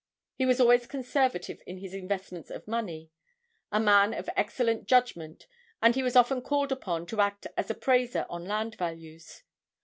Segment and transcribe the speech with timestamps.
[0.33, 3.11] He was always conservative in his investments of money;
[3.71, 5.45] a man of excellent judgment,
[5.79, 9.43] and he was often called upon to act as appraiser on land values.